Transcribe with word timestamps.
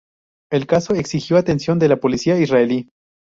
El 0.51 0.65
caso 0.65 0.95
exigió 0.95 1.37
atención 1.37 1.77
de 1.77 1.87
la 1.87 1.97
policía 1.97 2.35
israelí. 2.39 2.89